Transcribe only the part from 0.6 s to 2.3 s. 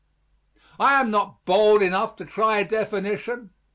I am not bold enough to